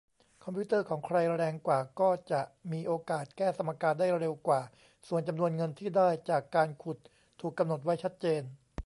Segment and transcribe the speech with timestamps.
[0.43, 4.61] คอมพิวเตอร์ของใครแรงกว่าก็จะมีโอกาสแก้สมการได้เร็วกว่า
[5.07, 6.97] ส่วนจำนวนเงินที่ได้จากการขุด
[7.41, 8.43] ถูกกำหนดไว้ชัดเจน